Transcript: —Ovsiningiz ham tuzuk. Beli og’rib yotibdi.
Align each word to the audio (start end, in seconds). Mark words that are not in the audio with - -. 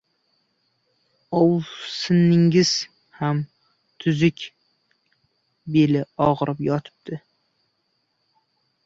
—Ovsiningiz 1.39 2.71
ham 3.17 3.41
tuzuk. 4.05 4.41
Beli 5.77 6.03
og’rib 6.29 6.65
yotibdi. 6.69 7.21